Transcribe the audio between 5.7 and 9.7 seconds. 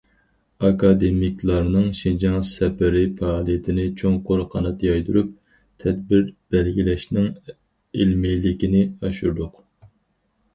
تەدبىر بەلگىلەشنىڭ ئىلمىيلىكىنى ئاشۇردۇق.